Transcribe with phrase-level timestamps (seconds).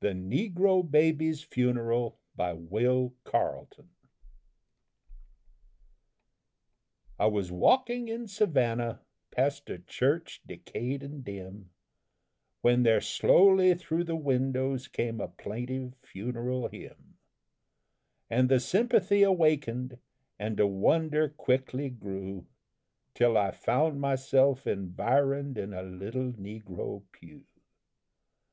[0.00, 2.18] THE NEGRO BABY'S FUNERAL.
[2.36, 2.56] I
[7.26, 11.70] was walking in Savannah, past a church decayed and dim,
[12.62, 17.16] When there slowly through the windows came a plaintive funeral hymn;
[18.28, 19.98] And the sympathy awakened,
[20.40, 22.48] and a wonder quickly grew,
[23.14, 27.44] Till I found myself environed in a little negro pew.